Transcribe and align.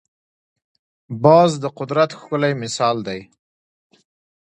باز 1.23 1.51
د 1.63 1.65
قدرت 1.79 2.09
ښکلی 2.19 2.53
مثال 2.63 2.97
دی 3.07 3.19